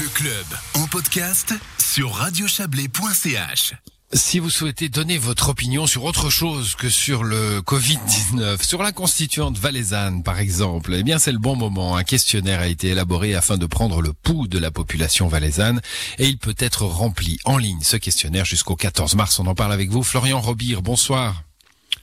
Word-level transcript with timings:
Le 0.00 0.08
club 0.14 0.44
en 0.74 0.86
podcast 0.86 1.54
sur 1.78 2.12
radiochablais.ch. 2.12 3.74
Si 4.12 4.38
vous 4.38 4.50
souhaitez 4.50 4.88
donner 4.88 5.18
votre 5.18 5.48
opinion 5.48 5.86
sur 5.86 6.04
autre 6.04 6.30
chose 6.30 6.74
que 6.76 6.88
sur 6.88 7.24
le 7.24 7.60
Covid-19, 7.62 8.62
sur 8.62 8.82
la 8.82 8.92
constituante 8.92 9.58
valaisanne 9.58 10.22
par 10.22 10.38
exemple, 10.38 10.94
eh 10.94 11.02
bien 11.02 11.18
c'est 11.18 11.32
le 11.32 11.38
bon 11.38 11.56
moment. 11.56 11.96
Un 11.96 12.04
questionnaire 12.04 12.60
a 12.60 12.68
été 12.68 12.88
élaboré 12.88 13.34
afin 13.34 13.56
de 13.56 13.66
prendre 13.66 14.00
le 14.00 14.12
pouls 14.12 14.46
de 14.46 14.58
la 14.58 14.70
population 14.70 15.26
valaisanne 15.26 15.80
et 16.18 16.28
il 16.28 16.38
peut 16.38 16.56
être 16.58 16.84
rempli 16.84 17.38
en 17.44 17.56
ligne 17.56 17.80
ce 17.82 17.96
questionnaire 17.96 18.44
jusqu'au 18.44 18.76
14 18.76 19.16
mars. 19.16 19.40
On 19.40 19.46
en 19.46 19.54
parle 19.54 19.72
avec 19.72 19.90
vous. 19.90 20.04
Florian 20.04 20.40
Robire, 20.40 20.82
bonsoir. 20.82 21.42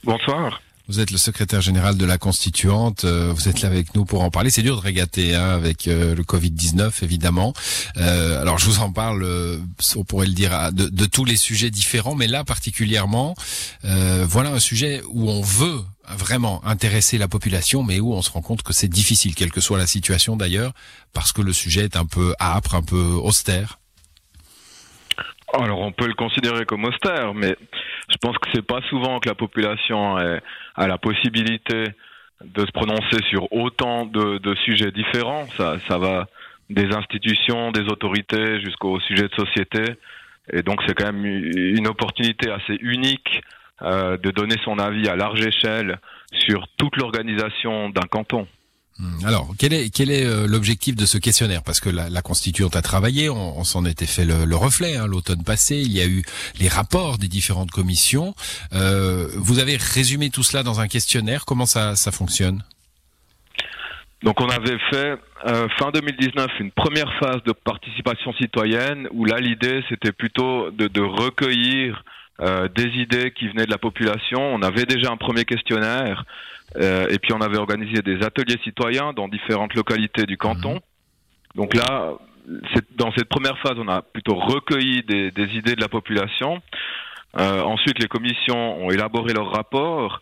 Bonsoir. 0.04 0.60
Vous 0.88 1.00
êtes 1.00 1.10
le 1.10 1.18
secrétaire 1.18 1.60
général 1.60 1.96
de 1.96 2.06
la 2.06 2.16
Constituante. 2.16 3.04
euh, 3.04 3.32
Vous 3.34 3.48
êtes 3.48 3.60
là 3.60 3.68
avec 3.68 3.94
nous 3.96 4.04
pour 4.04 4.22
en 4.22 4.30
parler. 4.30 4.50
C'est 4.50 4.62
dur 4.62 4.76
de 4.76 4.80
régater 4.82 5.34
hein, 5.34 5.48
avec 5.50 5.88
euh, 5.88 6.14
le 6.14 6.22
Covid-19, 6.22 7.02
évidemment. 7.02 7.54
Euh, 7.96 8.40
alors, 8.40 8.58
je 8.58 8.66
vous 8.66 8.78
en 8.78 8.92
parle, 8.92 9.24
euh, 9.24 9.58
on 9.96 10.04
pourrait 10.04 10.28
le 10.28 10.32
dire, 10.32 10.72
de, 10.72 10.86
de 10.88 11.04
tous 11.06 11.24
les 11.24 11.36
sujets 11.36 11.70
différents, 11.70 12.14
mais 12.14 12.28
là 12.28 12.44
particulièrement, 12.44 13.34
euh, 13.84 14.24
voilà 14.28 14.50
un 14.50 14.60
sujet 14.60 15.02
où 15.08 15.28
on 15.28 15.42
veut 15.42 15.80
vraiment 16.08 16.64
intéresser 16.64 17.18
la 17.18 17.26
population, 17.26 17.82
mais 17.82 17.98
où 17.98 18.12
on 18.14 18.22
se 18.22 18.30
rend 18.30 18.42
compte 18.42 18.62
que 18.62 18.72
c'est 18.72 18.86
difficile, 18.86 19.34
quelle 19.34 19.50
que 19.50 19.60
soit 19.60 19.78
la 19.78 19.88
situation 19.88 20.36
d'ailleurs, 20.36 20.72
parce 21.12 21.32
que 21.32 21.42
le 21.42 21.52
sujet 21.52 21.82
est 21.82 21.96
un 21.96 22.06
peu 22.06 22.32
âpre, 22.38 22.76
un 22.76 22.82
peu 22.82 22.96
austère. 22.96 23.80
Alors 25.52 25.80
on 25.80 25.90
peut 25.90 26.06
le 26.06 26.14
considérer 26.14 26.64
comme 26.64 26.84
austère, 26.84 27.32
mais 27.34 27.56
je 28.08 28.16
pense 28.20 28.38
que 28.38 28.48
c'est 28.54 28.66
pas 28.66 28.80
souvent 28.88 29.18
que 29.18 29.28
la 29.28 29.34
population 29.34 30.16
a 30.16 30.86
la 30.86 30.98
possibilité 30.98 31.84
de 32.44 32.60
se 32.60 32.72
prononcer 32.72 33.22
sur 33.28 33.52
autant 33.52 34.06
de, 34.06 34.54
sujets 34.64 34.90
différents. 34.90 35.46
Ça, 35.56 35.76
ça 35.88 35.98
va 35.98 36.26
des 36.70 36.94
institutions, 36.94 37.72
des 37.72 37.84
autorités 37.84 38.60
jusqu'aux 38.60 39.00
sujets 39.00 39.28
de 39.28 39.34
société. 39.34 39.82
Et 40.52 40.62
donc 40.62 40.80
c'est 40.86 40.94
quand 40.94 41.12
même 41.12 41.24
une 41.24 41.88
opportunité 41.88 42.50
assez 42.50 42.76
unique 42.80 43.40
euh, 43.82 44.16
de 44.16 44.30
donner 44.30 44.56
son 44.64 44.78
avis 44.78 45.08
à 45.08 45.16
large 45.16 45.44
échelle 45.44 45.98
sur 46.32 46.66
toute 46.76 46.96
l'organisation 46.96 47.90
d'un 47.90 48.06
canton. 48.08 48.46
Hmm. 48.98 49.26
Alors, 49.26 49.52
quel 49.58 49.74
est 49.74 49.90
quel 49.90 50.10
est 50.10 50.24
euh, 50.24 50.46
l'objectif 50.46 50.96
de 50.96 51.04
ce 51.04 51.18
questionnaire? 51.18 51.62
Parce 51.62 51.80
que 51.80 51.90
la, 51.90 52.08
la 52.08 52.22
constituante 52.22 52.76
a 52.76 52.82
travaillé, 52.82 53.28
on, 53.28 53.62
s'en 53.64 53.84
était 53.84 54.06
fait 54.06 54.24
le, 54.24 54.46
le 54.46 54.56
reflet 54.56 54.96
hein, 54.96 55.06
l'automne 55.06 55.44
passé. 55.44 55.76
Il 55.76 55.92
y 55.92 56.00
a 56.00 56.06
eu 56.06 56.22
les 56.58 56.68
rapports 56.68 57.18
des 57.18 57.28
différentes 57.28 57.70
commissions. 57.70 58.34
Euh, 58.72 59.28
vous 59.36 59.58
avez 59.58 59.76
résumé 59.76 60.30
tout 60.30 60.42
cela 60.42 60.62
dans 60.62 60.80
un 60.80 60.88
questionnaire. 60.88 61.44
Comment 61.44 61.66
ça 61.66 61.94
ça 61.94 62.10
fonctionne? 62.10 62.62
Donc 64.22 64.40
on 64.40 64.48
avait 64.48 64.78
fait 64.90 65.18
euh, 65.46 65.68
fin 65.78 65.90
2019 65.92 66.50
une 66.60 66.70
première 66.70 67.12
phase 67.20 67.42
de 67.44 67.52
participation 67.52 68.32
citoyenne 68.32 69.08
où 69.12 69.26
là 69.26 69.38
l'idée 69.38 69.84
c'était 69.90 70.12
plutôt 70.12 70.70
de 70.70 71.00
recueillir 71.02 72.02
euh, 72.42 72.68
des 72.68 72.88
idées 73.00 73.30
qui 73.30 73.48
venaient 73.48 73.64
de 73.64 73.70
la 73.70 73.78
population. 73.78 74.40
On 74.40 74.60
avait 74.60 74.84
déjà 74.84 75.10
un 75.10 75.16
premier 75.16 75.46
questionnaire 75.46 76.24
euh, 76.76 77.06
et 77.08 77.18
puis 77.18 77.32
on 77.32 77.40
avait 77.40 77.56
organisé 77.56 78.02
des 78.02 78.22
ateliers 78.22 78.58
citoyens 78.62 79.14
dans 79.14 79.26
différentes 79.26 79.72
localités 79.74 80.26
du 80.26 80.36
canton. 80.36 80.80
Donc 81.54 81.74
là, 81.74 82.12
dans 82.96 83.10
cette 83.16 83.28
première 83.30 83.58
phase, 83.60 83.76
on 83.78 83.88
a 83.88 84.02
plutôt 84.02 84.34
recueilli 84.34 85.02
des, 85.04 85.30
des 85.30 85.56
idées 85.56 85.76
de 85.76 85.80
la 85.80 85.88
population. 85.88 86.60
Euh, 87.38 87.62
ensuite, 87.62 87.98
les 87.98 88.08
commissions 88.08 88.84
ont 88.84 88.90
élaboré 88.90 89.32
leur 89.32 89.50
rapport. 89.50 90.20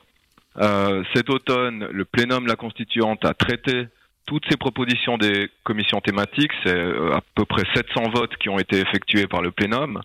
Cet 1.15 1.31
automne, 1.31 1.89
le 1.91 2.05
plénum 2.05 2.47
la 2.47 2.55
constituante 2.55 3.25
a 3.25 3.35
traité 3.35 3.89
toutes 4.25 4.45
ces 4.49 4.57
propositions 4.57 5.19
des 5.19 5.51
commissions 5.65 6.01
thématiques. 6.01 6.53
C'est 6.65 6.79
à 6.79 7.21
peu 7.35 7.45
près 7.45 7.65
700 7.75 8.11
votes 8.15 8.37
qui 8.37 8.49
ont 8.49 8.61
été 8.61 8.79
effectués 8.79 9.27
par 9.27 9.43
le 9.43 9.51
plénum. 9.51 10.01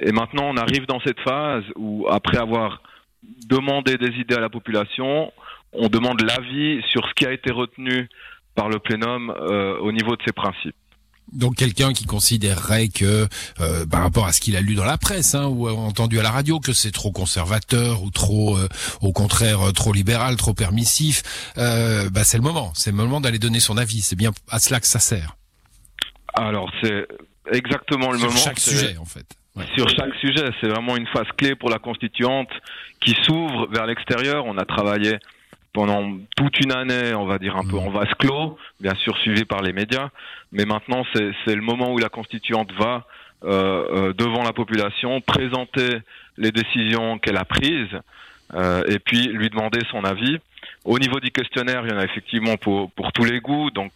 Et 0.00 0.12
maintenant, 0.12 0.44
on 0.44 0.56
arrive 0.56 0.86
dans 0.86 1.00
cette 1.00 1.20
phase 1.20 1.64
où, 1.76 2.06
après 2.08 2.38
avoir 2.38 2.82
demandé 3.48 3.96
des 3.96 4.18
idées 4.20 4.36
à 4.36 4.40
la 4.40 4.50
population, 4.50 5.32
on 5.72 5.88
demande 5.88 6.20
l'avis 6.22 6.82
sur 6.90 7.06
ce 7.08 7.14
qui 7.14 7.26
a 7.26 7.32
été 7.32 7.52
retenu 7.52 8.08
par 8.54 8.68
le 8.68 8.78
plénum 8.78 9.30
euh, 9.30 9.78
au 9.78 9.92
niveau 9.92 10.16
de 10.16 10.22
ses 10.24 10.32
principes. 10.32 10.76
Donc 11.32 11.56
quelqu'un 11.56 11.92
qui 11.92 12.06
considérerait 12.06 12.88
que, 12.88 13.26
euh, 13.60 13.84
par 13.86 14.02
rapport 14.02 14.26
à 14.26 14.32
ce 14.32 14.40
qu'il 14.40 14.56
a 14.56 14.60
lu 14.60 14.74
dans 14.76 14.84
la 14.84 14.96
presse 14.96 15.34
hein, 15.34 15.46
ou 15.46 15.66
a 15.66 15.72
entendu 15.72 16.20
à 16.20 16.22
la 16.22 16.30
radio, 16.30 16.60
que 16.60 16.72
c'est 16.72 16.92
trop 16.92 17.10
conservateur 17.10 18.02
ou 18.02 18.10
trop, 18.10 18.56
euh, 18.56 18.68
au 19.00 19.12
contraire, 19.12 19.68
euh, 19.68 19.72
trop 19.72 19.92
libéral, 19.92 20.36
trop 20.36 20.54
permissif, 20.54 21.52
euh, 21.58 22.08
bah, 22.10 22.22
c'est 22.22 22.36
le 22.36 22.44
moment. 22.44 22.72
C'est 22.74 22.90
le 22.90 22.96
moment 22.96 23.20
d'aller 23.20 23.40
donner 23.40 23.60
son 23.60 23.76
avis. 23.76 24.02
C'est 24.02 24.16
bien 24.16 24.30
à 24.50 24.60
cela 24.60 24.78
que 24.78 24.86
ça 24.86 25.00
sert. 25.00 25.36
Alors, 26.34 26.70
c'est 26.82 27.06
exactement 27.52 28.12
le 28.12 28.18
Sur 28.18 28.28
moment. 28.28 28.40
chaque 28.40 28.60
sujet, 28.60 28.96
en 28.98 29.04
fait. 29.04 29.26
Ouais. 29.56 29.64
Sur 29.76 29.88
chaque 29.88 30.14
sujet, 30.16 30.50
c'est 30.60 30.68
vraiment 30.68 30.96
une 30.96 31.06
phase 31.06 31.28
clé 31.36 31.54
pour 31.54 31.70
la 31.70 31.78
constituante 31.78 32.50
qui 33.00 33.14
s'ouvre 33.22 33.68
vers 33.70 33.86
l'extérieur. 33.86 34.44
On 34.46 34.58
a 34.58 34.64
travaillé 34.64 35.16
pendant 35.72 36.18
toute 36.36 36.58
une 36.60 36.72
année, 36.72 37.14
on 37.14 37.26
va 37.26 37.38
dire 37.38 37.56
un 37.56 37.64
peu 37.68 37.76
en 37.76 37.90
vase 37.90 38.12
clos, 38.18 38.58
bien 38.80 38.94
sûr 38.94 39.16
suivi 39.18 39.44
par 39.44 39.60
les 39.60 39.74
médias, 39.74 40.08
mais 40.50 40.64
maintenant 40.64 41.04
c'est 41.12 41.32
c'est 41.44 41.54
le 41.54 41.60
moment 41.60 41.92
où 41.92 41.98
la 41.98 42.08
constituante 42.08 42.72
va 42.72 43.06
euh, 43.44 43.84
euh, 43.90 44.12
devant 44.14 44.42
la 44.42 44.54
population 44.54 45.20
présenter 45.20 45.98
les 46.38 46.50
décisions 46.50 47.18
qu'elle 47.18 47.36
a 47.36 47.44
prises 47.44 48.00
euh, 48.54 48.82
et 48.88 48.98
puis 48.98 49.28
lui 49.28 49.50
demander 49.50 49.80
son 49.90 50.02
avis. 50.04 50.38
Au 50.86 50.98
niveau 50.98 51.20
du 51.20 51.30
questionnaire, 51.30 51.82
il 51.84 51.92
y 51.92 51.94
en 51.94 51.98
a 51.98 52.04
effectivement 52.04 52.56
pour, 52.56 52.90
pour 52.92 53.12
tous 53.12 53.24
les 53.24 53.40
goûts, 53.40 53.70
donc 53.70 53.92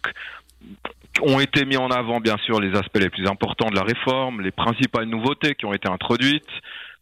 ont 1.21 1.39
été 1.39 1.65
mis 1.65 1.77
en 1.77 1.89
avant 1.89 2.19
bien 2.19 2.37
sûr 2.45 2.59
les 2.59 2.77
aspects 2.77 2.99
les 2.99 3.09
plus 3.09 3.27
importants 3.27 3.69
de 3.69 3.75
la 3.75 3.83
réforme, 3.83 4.41
les 4.41 4.51
principales 4.51 5.05
nouveautés 5.05 5.55
qui 5.55 5.65
ont 5.65 5.73
été 5.73 5.89
introduites, 5.89 6.43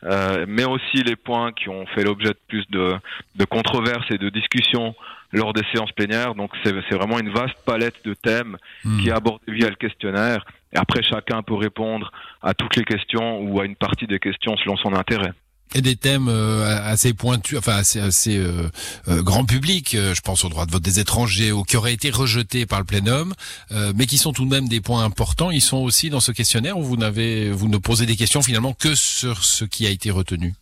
euh, 0.03 0.45
mais 0.47 0.65
aussi 0.65 1.03
les 1.03 1.15
points 1.15 1.51
qui 1.51 1.69
ont 1.69 1.85
fait 1.87 2.03
l'objet 2.03 2.29
de 2.29 2.39
plus 2.47 2.65
de, 2.69 2.93
de 3.35 3.45
controverses 3.45 4.09
et 4.11 4.17
de 4.17 4.29
discussions 4.29 4.95
lors 5.31 5.53
des 5.53 5.63
séances 5.73 5.91
plénières. 5.91 6.35
Donc 6.35 6.51
c'est 6.63 6.73
c'est 6.89 6.95
vraiment 6.95 7.19
une 7.19 7.29
vaste 7.29 7.57
palette 7.65 8.03
de 8.05 8.13
thèmes 8.13 8.57
Hmm. 8.85 9.01
qui 9.01 9.09
est 9.09 9.11
abordée 9.11 9.51
via 9.51 9.69
le 9.69 9.75
questionnaire. 9.75 10.45
Et 10.73 10.77
après, 10.77 11.01
chacun 11.03 11.41
peut 11.41 11.55
répondre 11.55 12.11
à 12.41 12.53
toutes 12.53 12.75
les 12.75 12.85
questions 12.85 13.41
ou 13.41 13.59
à 13.59 13.65
une 13.65 13.75
partie 13.75 14.07
des 14.07 14.19
questions 14.19 14.55
selon 14.57 14.77
son 14.77 14.93
intérêt. 14.93 15.31
Et 15.75 15.81
des 15.81 15.95
thèmes 15.95 16.27
euh, 16.29 16.65
assez 16.83 17.13
pointus, 17.13 17.57
enfin 17.59 17.73
assez, 17.75 17.99
assez 17.99 18.37
euh, 18.37 18.69
euh, 19.07 19.21
grand 19.21 19.45
public. 19.45 19.93
euh, 19.93 20.15
je 20.15 20.21
pense 20.21 20.43
au 20.43 20.49
droit 20.49 20.65
de 20.65 20.71
vote 20.71 20.81
des 20.81 20.99
étrangers, 20.99 21.51
ou 21.51 21.63
qui 21.63 21.77
auraient 21.77 21.93
été 21.93 22.09
rejetés 22.09 22.65
par 22.65 22.79
le 22.79 22.85
plénum, 22.85 23.33
euh, 23.71 23.93
mais 23.95 24.07
qui 24.07 24.17
sont 24.17 24.33
tout 24.33 24.45
de 24.45 24.49
même 24.49 24.67
des 24.67 24.81
points 24.81 25.03
importants. 25.03 25.51
Ils 25.51 25.61
sont 25.61 25.77
aussi 25.77 26.09
dans 26.09 26.21
ce 26.21 26.31
questionnaire 26.31 26.77
où 26.77 26.83
vous 26.83 26.97
n'avez, 26.97 27.51
vous 27.51 27.67
ne 27.67 27.77
posez 27.77 28.07
des 28.07 28.15
questions 28.15 28.41
finalement 28.41 28.73
que 28.73 28.95
sur 28.95 29.43
ce 29.43 29.63
qui 29.63 29.85
a 29.85 29.91
été 29.91 30.09
retenu. 30.09 30.55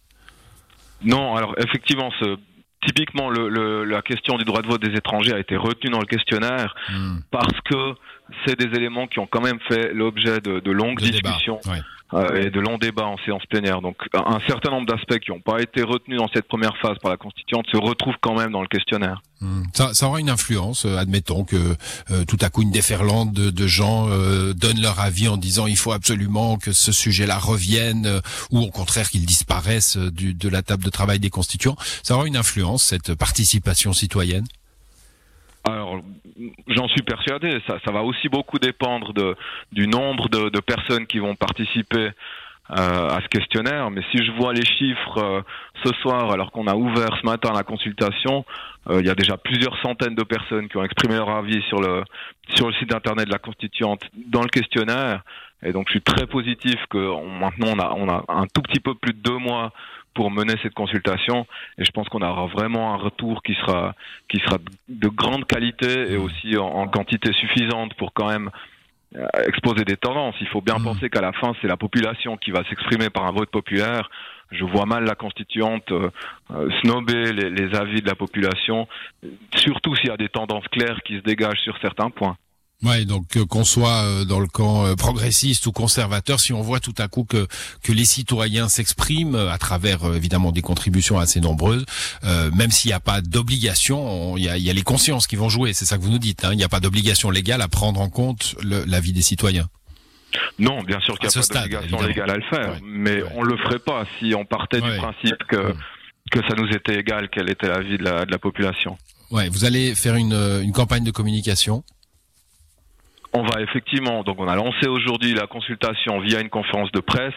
Non, 1.03 1.35
alors 1.35 1.53
effectivement, 1.59 2.11
ce, 2.19 2.37
typiquement 2.85 3.29
le, 3.29 3.49
le- 3.49 3.85
la 3.85 4.01
question 4.01 4.37
du 4.37 4.43
droit 4.43 4.61
de 4.61 4.67
vote 4.67 4.81
des 4.81 4.95
étrangers 4.97 5.33
a 5.33 5.39
été 5.39 5.55
retenue 5.55 5.91
dans 5.91 5.99
le 5.99 6.05
questionnaire 6.05 6.75
Hmm. 6.91 7.19
parce 7.31 7.53
que 7.69 7.93
c'est 8.45 8.57
des 8.59 8.75
éléments 8.77 9.07
qui 9.07 9.19
ont 9.19 9.27
quand 9.27 9.41
même 9.41 9.59
fait 9.69 9.93
l'objet 9.93 10.39
de, 10.41 10.59
de 10.59 10.71
longues 10.71 10.99
Le 11.01 11.11
débat. 11.11 11.29
discussions 11.29 11.59
Ouais. 11.65 11.81
Euh, 12.13 12.41
et 12.41 12.49
de 12.49 12.59
longs 12.59 12.77
débats 12.77 13.05
en 13.05 13.17
séance 13.25 13.45
plénière. 13.45 13.81
Donc 13.81 13.97
un 14.13 14.39
certain 14.47 14.71
nombre 14.71 14.87
d'aspects 14.87 15.19
qui 15.19 15.31
n'ont 15.31 15.41
pas 15.41 15.61
été 15.61 15.83
retenus 15.83 16.17
dans 16.19 16.29
cette 16.33 16.47
première 16.47 16.77
phase 16.77 16.97
par 17.01 17.11
la 17.11 17.17
constituante 17.17 17.65
se 17.71 17.77
retrouvent 17.77 18.17
quand 18.21 18.35
même 18.35 18.51
dans 18.51 18.61
le 18.61 18.67
questionnaire. 18.67 19.21
Hmm. 19.39 19.63
Ça, 19.73 19.93
ça 19.93 20.07
aura 20.07 20.19
une 20.19 20.29
influence. 20.31 20.85
euh, 20.85 20.97
admettons 20.97 21.43
que 21.43 21.75
euh, 22.09 22.25
tout 22.25 22.37
à 22.41 22.49
coup 22.49 22.63
une 22.63 22.71
déferlante 22.71 23.33
de, 23.33 23.51
de 23.51 23.67
gens 23.67 24.07
euh, 24.09 24.53
donnent 24.53 24.81
leur 24.81 24.99
avis 24.99 25.27
en 25.27 25.37
disant 25.37 25.67
il 25.67 25.77
faut 25.77 25.91
absolument 25.91 26.57
que 26.57 26.71
ce 26.71 26.91
sujet-là 26.91 27.37
revienne, 27.37 28.05
euh, 28.07 28.19
ou 28.51 28.59
au 28.61 28.71
contraire 28.71 29.09
qu'il 29.09 29.25
disparaisse 29.25 29.97
euh, 29.97 30.09
du, 30.09 30.33
de 30.33 30.49
la 30.49 30.63
table 30.63 30.83
de 30.83 30.89
travail 30.89 31.19
des 31.19 31.29
constituants. 31.29 31.75
Ça 32.03 32.15
aura 32.15 32.25
une 32.25 32.37
influence 32.37 32.83
cette 32.83 33.13
participation 33.13 33.93
citoyenne? 33.93 34.45
Alors, 35.67 35.99
j'en 36.67 36.87
suis 36.87 37.01
persuadé. 37.01 37.59
Ça, 37.67 37.77
ça 37.85 37.91
va 37.91 38.01
aussi 38.03 38.29
beaucoup 38.29 38.59
dépendre 38.59 39.13
de, 39.13 39.35
du 39.71 39.87
nombre 39.87 40.29
de, 40.29 40.49
de 40.49 40.59
personnes 40.59 41.05
qui 41.07 41.19
vont 41.19 41.35
participer 41.35 42.09
euh, 42.71 43.07
à 43.09 43.19
ce 43.21 43.27
questionnaire. 43.27 43.89
Mais 43.91 44.01
si 44.11 44.17
je 44.25 44.31
vois 44.33 44.53
les 44.53 44.65
chiffres 44.65 45.17
euh, 45.17 45.41
ce 45.83 45.93
soir, 46.01 46.31
alors 46.31 46.51
qu'on 46.51 46.67
a 46.67 46.75
ouvert 46.75 47.17
ce 47.21 47.25
matin 47.25 47.51
la 47.53 47.63
consultation, 47.63 48.45
euh, 48.89 48.99
il 49.01 49.07
y 49.07 49.09
a 49.09 49.15
déjà 49.15 49.37
plusieurs 49.37 49.77
centaines 49.81 50.15
de 50.15 50.23
personnes 50.23 50.67
qui 50.69 50.77
ont 50.77 50.83
exprimé 50.83 51.15
leur 51.15 51.29
avis 51.29 51.61
sur 51.63 51.81
le 51.81 52.03
sur 52.55 52.67
le 52.67 52.73
site 52.75 52.93
internet 52.93 53.25
de 53.27 53.31
la 53.31 53.39
constituante 53.39 54.01
dans 54.27 54.41
le 54.41 54.47
questionnaire. 54.49 55.21
Et 55.63 55.71
donc, 55.73 55.87
je 55.87 55.93
suis 55.93 56.01
très 56.01 56.27
positif 56.27 56.75
que 56.89 56.97
on- 56.97 57.29
maintenant 57.39 57.67
on 57.75 57.79
a 57.79 57.93
on 57.97 58.09
a 58.09 58.23
un 58.29 58.45
tout 58.53 58.61
petit 58.61 58.79
peu 58.79 58.93
plus 58.95 59.13
de 59.13 59.19
deux 59.19 59.37
mois 59.37 59.71
pour 60.17 60.31
mener 60.31 60.55
cette 60.63 60.73
consultation. 60.73 61.37
Et 61.77 61.85
je 61.85 61.91
pense 61.91 62.09
qu'on 62.09 62.23
aura 62.31 62.47
vraiment 62.47 62.85
un 62.95 62.97
retour 63.07 63.35
qui 63.45 63.53
sera 63.61 63.93
qui 64.29 64.39
sera 64.43 64.57
de 65.03 65.09
grande 65.21 65.45
qualité 65.45 65.91
et 66.11 66.17
aussi 66.17 66.57
en, 66.57 66.65
en 66.81 66.87
quantité 66.95 67.31
suffisante 67.33 67.93
pour 67.99 68.09
quand 68.17 68.29
même 68.35 68.49
euh, 69.15 69.25
exposer 69.51 69.85
des 69.85 69.95
tendances. 69.95 70.35
Il 70.41 70.47
faut 70.53 70.61
bien 70.69 70.79
Mhm. 70.79 70.85
penser 70.89 71.09
qu'à 71.09 71.21
la 71.21 71.33
fin, 71.41 71.51
c'est 71.61 71.67
la 71.75 71.77
population 71.77 72.35
qui 72.35 72.51
va 72.51 72.61
s'exprimer 72.67 73.09
par 73.09 73.25
un 73.29 73.31
vote 73.31 73.51
populaire. 73.59 74.09
Je 74.51 74.65
vois 74.73 74.85
mal 74.93 75.03
la 75.05 75.15
constituante 75.15 75.89
euh, 75.91 76.09
euh, 76.51 76.69
snober 76.81 77.31
les, 77.39 77.49
les 77.59 77.69
avis 77.83 78.01
de 78.01 78.07
la 78.07 78.15
population, 78.15 78.87
surtout 79.55 79.93
s'il 79.97 80.09
y 80.09 80.11
a 80.11 80.17
des 80.25 80.29
tendances 80.29 80.67
claires 80.75 80.99
qui 81.05 81.13
se 81.19 81.23
dégagent 81.31 81.63
sur 81.67 81.77
certains 81.85 82.09
points. 82.09 82.37
Ouais, 82.83 83.05
donc 83.05 83.37
euh, 83.37 83.45
qu'on 83.45 83.63
soit 83.63 84.03
euh, 84.03 84.23
dans 84.23 84.39
le 84.39 84.45
camp 84.45 84.85
euh, 84.85 84.93
progressiste 84.93 85.65
ou 85.65 85.71
conservateur, 85.71 86.39
si 86.39 86.53
on 86.53 86.61
voit 86.61 86.79
tout 86.79 86.93
à 86.99 87.07
coup 87.07 87.23
que 87.23 87.47
que 87.81 87.91
les 87.91 88.05
citoyens 88.05 88.69
s'expriment 88.69 89.35
à 89.35 89.57
travers 89.57 90.05
évidemment 90.13 90.51
des 90.51 90.61
contributions 90.61 91.17
assez 91.17 91.39
nombreuses, 91.39 91.85
même 92.23 92.69
s'il 92.69 92.89
n'y 92.89 92.93
a 92.93 92.99
pas 92.99 93.21
d'obligation, 93.21 94.37
il 94.37 94.43
y 94.43 94.49
a, 94.49 94.57
y 94.57 94.69
a, 94.69 94.73
les 94.73 94.83
consciences 94.83 95.25
qui 95.25 95.35
vont 95.35 95.49
jouer. 95.49 95.73
C'est 95.73 95.85
ça 95.85 95.97
que 95.97 96.03
vous 96.03 96.11
nous 96.11 96.19
dites. 96.19 96.45
Hein, 96.45 96.49
il 96.51 96.57
n'y 96.57 96.63
a 96.63 96.69
pas 96.69 96.79
d'obligation 96.79 97.31
légale 97.31 97.61
à 97.61 97.67
prendre 97.67 97.99
en 97.99 98.09
compte 98.09 98.55
l'avis 98.61 99.13
des 99.13 99.21
citoyens. 99.23 99.67
Non, 100.59 100.83
bien 100.83 100.99
sûr 100.99 101.17
qu'il 101.17 101.29
n'y 101.29 101.35
a 101.35 101.41
pas 101.41 101.67
d'obligation 101.67 102.01
légale 102.01 102.29
à 102.29 102.35
le 102.35 102.43
faire, 102.43 102.79
mais 102.83 103.23
on 103.35 103.41
le 103.41 103.57
ferait 103.57 103.79
pas 103.79 104.05
si 104.19 104.35
on 104.35 104.45
partait 104.45 104.81
du 104.81 104.91
principe 104.97 105.43
que 105.49 105.73
que 106.29 106.41
ça 106.41 106.55
nous 106.55 106.67
était 106.75 106.99
égal 106.99 107.29
quel 107.31 107.49
était 107.49 107.69
l'avis 107.69 107.97
de 107.97 108.03
la, 108.03 108.25
de 108.25 108.31
la 108.31 108.37
population. 108.37 108.97
Ouais, 109.31 109.47
vous 109.47 109.63
allez 109.63 109.95
faire 109.95 110.15
une, 110.15 110.33
une 110.61 110.73
campagne 110.73 111.05
de 111.05 111.11
communication 111.11 111.83
on 113.33 113.43
va 113.43 113.61
effectivement, 113.61 114.23
donc 114.23 114.39
on 114.39 114.47
a 114.47 114.55
lancé 114.55 114.87
aujourd'hui 114.87 115.33
la 115.33 115.47
consultation 115.47 116.19
via 116.19 116.41
une 116.41 116.49
conférence 116.49 116.91
de 116.91 116.99
presse. 116.99 117.33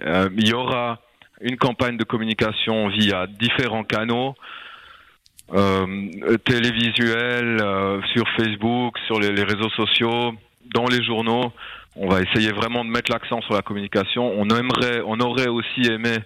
Euh, 0.00 0.28
il 0.36 0.48
y 0.48 0.52
aura 0.52 1.00
une 1.40 1.56
campagne 1.56 1.96
de 1.96 2.04
communication 2.04 2.88
via 2.88 3.26
différents 3.26 3.84
canaux. 3.84 4.34
Euh, 5.52 6.36
télévisuels, 6.44 7.58
euh, 7.60 8.00
sur 8.14 8.24
Facebook, 8.36 8.96
sur 9.06 9.18
les, 9.18 9.42
réseaux 9.42 9.70
sociaux, 9.70 10.32
dans 10.72 10.86
les 10.86 11.02
journaux. 11.02 11.52
On 12.02 12.08
va 12.08 12.22
essayer 12.22 12.50
vraiment 12.50 12.82
de 12.82 12.88
mettre 12.88 13.12
l'accent 13.12 13.42
sur 13.42 13.52
la 13.52 13.60
communication. 13.60 14.32
On 14.34 14.48
aimerait, 14.48 15.02
on 15.06 15.20
aurait 15.20 15.48
aussi 15.48 15.82
aimé 15.82 16.16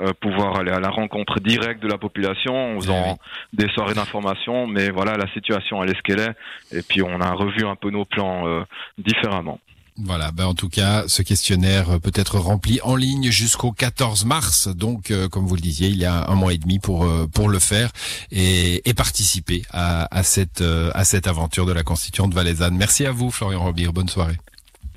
euh, 0.00 0.12
pouvoir 0.20 0.56
aller 0.56 0.72
à 0.72 0.80
la 0.80 0.90
rencontre 0.90 1.38
directe 1.38 1.80
de 1.80 1.86
la 1.86 1.98
population 1.98 2.76
en 2.76 2.80
faisant 2.80 3.16
des 3.52 3.68
soirées 3.68 3.94
d'information. 3.94 4.66
Mais 4.66 4.90
voilà, 4.90 5.16
la 5.16 5.32
situation 5.32 5.84
elle 5.84 5.90
est 5.90 5.96
ce 5.96 6.02
qu'elle 6.02 6.18
est. 6.18 6.76
Et 6.76 6.82
puis 6.82 7.00
on 7.02 7.20
a 7.20 7.30
revu 7.30 7.64
un 7.64 7.76
peu 7.76 7.90
nos 7.90 8.04
plans 8.04 8.44
euh, 8.48 8.62
différemment. 8.98 9.60
Voilà, 10.02 10.32
ben 10.32 10.46
en 10.46 10.54
tout 10.54 10.68
cas, 10.68 11.04
ce 11.06 11.22
questionnaire 11.22 12.00
peut 12.02 12.12
être 12.14 12.38
rempli 12.38 12.80
en 12.82 12.96
ligne 12.96 13.30
jusqu'au 13.30 13.70
14 13.70 14.24
mars. 14.24 14.66
Donc, 14.66 15.12
euh, 15.12 15.28
comme 15.28 15.46
vous 15.46 15.54
le 15.54 15.60
disiez, 15.60 15.88
il 15.88 15.98
y 15.98 16.06
a 16.06 16.28
un 16.28 16.34
mois 16.34 16.54
et 16.54 16.58
demi 16.58 16.80
pour 16.80 17.06
pour 17.32 17.48
le 17.48 17.60
faire 17.60 17.90
et, 18.32 18.88
et 18.88 18.94
participer 18.94 19.62
à, 19.70 20.08
à 20.16 20.24
cette 20.24 20.64
à 20.94 21.04
cette 21.04 21.28
aventure 21.28 21.66
de 21.66 21.72
la 21.72 21.84
constituante 21.84 22.34
valaisanne. 22.34 22.76
Merci 22.76 23.06
à 23.06 23.12
vous, 23.12 23.30
Florian 23.30 23.62
Robir. 23.62 23.92
Bonne 23.92 24.08
soirée. 24.08 24.36